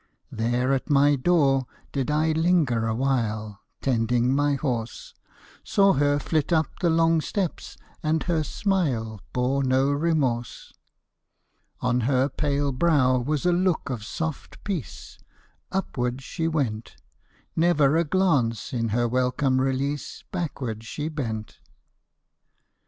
[0.31, 5.13] There at my door did I linger awhile Tending my horse,
[5.63, 10.73] Saw her flit up the long steps, and her smile Bore no remorse.
[11.81, 15.19] On her pale brow was a look of soft peace.
[15.71, 16.95] Upward she went;
[17.55, 21.59] Never a glance in her welcome release Backward she bent.